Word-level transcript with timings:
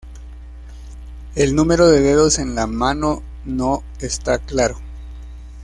El 1.35 1.53
número 1.55 1.85
de 1.87 1.99
dedos 2.01 2.39
en 2.39 2.55
la 2.55 2.65
mano 2.65 3.21
no 3.45 3.83
está 3.99 4.39
claro. 4.39 4.79